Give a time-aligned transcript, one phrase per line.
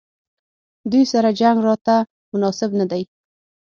[0.91, 1.95] دوی سره جنګ راته
[2.33, 3.03] مناسب نه دی.